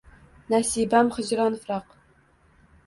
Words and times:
Nasibam 0.53 1.11
hijron-firoq 1.19 1.85